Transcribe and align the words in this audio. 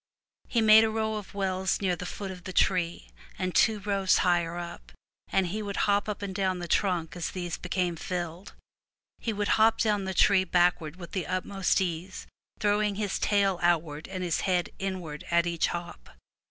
He 0.47 0.61
made 0.61 0.83
a 0.83 0.89
row 0.89 1.13
of 1.17 1.35
wells 1.35 1.79
near 1.79 1.95
the 1.95 2.07
foot 2.07 2.31
of 2.31 2.43
the 2.45 2.53
tree, 2.53 3.11
and 3.37 3.55
other 3.65 3.77
rows 3.81 4.17
higher 4.25 4.57
up, 4.57 4.91
and 5.31 5.45
he 5.45 5.61
would 5.61 5.77
hop 5.85 6.09
up 6.09 6.23
and 6.23 6.33
down 6.33 6.57
the 6.57 6.67
trunk 6.67 7.15
as 7.15 7.29
these 7.29 7.55
became 7.55 7.95
filled. 7.95 8.53
He 9.19 9.31
would 9.31 9.49
hop 9.61 9.77
down 9.79 10.05
the 10.05 10.15
tree 10.15 10.43
backward 10.43 10.95
with 10.95 11.11
the 11.11 11.27
utmost 11.27 11.79
ease, 11.81 12.25
throwing 12.57 12.95
his 12.95 13.19
tail 13.19 13.59
outward 13.61 14.07
and 14.07 14.23
his 14.23 14.41
head 14.41 14.71
inward 14.79 15.23
at 15.29 15.45
each 15.45 15.67
hop. 15.67 16.09